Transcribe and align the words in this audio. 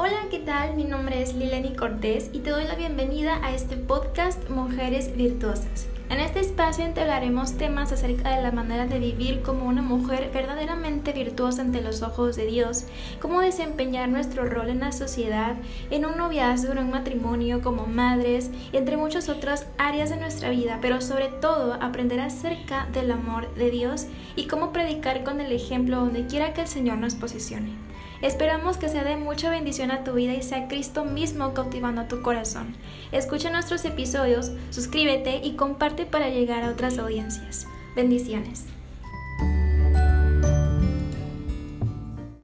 Hola, 0.00 0.28
¿qué 0.30 0.38
tal? 0.38 0.76
Mi 0.76 0.84
nombre 0.84 1.20
es 1.20 1.34
Lileni 1.34 1.74
Cortés 1.74 2.30
y 2.32 2.38
te 2.38 2.50
doy 2.50 2.62
la 2.62 2.76
bienvenida 2.76 3.44
a 3.44 3.52
este 3.52 3.76
podcast 3.76 4.48
Mujeres 4.48 5.16
Virtuosas. 5.16 5.88
En 6.08 6.20
este 6.20 6.38
espacio 6.68 7.02
hablaremos 7.02 7.56
temas 7.56 7.92
acerca 7.92 8.36
de 8.36 8.42
la 8.42 8.52
manera 8.52 8.86
de 8.86 8.98
vivir 8.98 9.40
como 9.40 9.64
una 9.64 9.80
mujer 9.80 10.30
verdaderamente 10.34 11.14
virtuosa 11.14 11.62
ante 11.62 11.80
los 11.80 12.02
ojos 12.02 12.36
de 12.36 12.44
Dios, 12.44 12.84
cómo 13.22 13.40
desempeñar 13.40 14.10
nuestro 14.10 14.44
rol 14.44 14.68
en 14.68 14.80
la 14.80 14.92
sociedad, 14.92 15.56
en 15.90 16.04
un 16.04 16.18
noviazgo, 16.18 16.72
en 16.72 16.78
un 16.80 16.90
matrimonio, 16.90 17.62
como 17.62 17.86
madres, 17.86 18.50
entre 18.74 18.98
muchas 18.98 19.30
otras 19.30 19.66
áreas 19.78 20.10
de 20.10 20.18
nuestra 20.18 20.50
vida, 20.50 20.78
pero 20.82 21.00
sobre 21.00 21.28
todo 21.28 21.72
aprender 21.80 22.20
acerca 22.20 22.86
del 22.92 23.12
amor 23.12 23.54
de 23.54 23.70
Dios 23.70 24.04
y 24.36 24.46
cómo 24.46 24.70
predicar 24.70 25.24
con 25.24 25.40
el 25.40 25.52
ejemplo 25.52 26.00
donde 26.00 26.26
quiera 26.26 26.52
que 26.52 26.60
el 26.60 26.68
Señor 26.68 26.98
nos 26.98 27.14
posicione. 27.14 27.88
Esperamos 28.20 28.78
que 28.78 28.88
sea 28.88 29.04
de 29.04 29.16
mucha 29.16 29.48
bendición 29.48 29.92
a 29.92 30.02
tu 30.02 30.14
vida 30.14 30.34
y 30.34 30.42
sea 30.42 30.66
Cristo 30.66 31.04
mismo 31.04 31.54
cautivando 31.54 32.06
tu 32.06 32.20
corazón. 32.20 32.74
Escucha 33.12 33.48
nuestros 33.48 33.84
episodios, 33.84 34.50
suscríbete 34.70 35.40
y 35.44 35.52
comparte 35.52 36.04
para 36.04 36.28
llegar 36.58 36.70
a 36.70 36.72
otras 36.72 36.98
audiencias. 36.98 37.66
Bendiciones. 37.94 38.64